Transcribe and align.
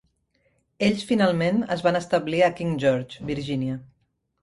Ells 0.87 1.03
finalment 1.09 1.61
es 1.77 1.85
van 1.89 2.01
establir 2.01 2.43
a 2.47 2.51
King 2.59 2.75
George, 2.87 3.31
Virginia. 3.33 3.83